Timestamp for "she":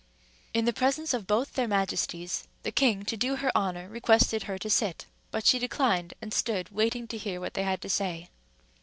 5.45-5.59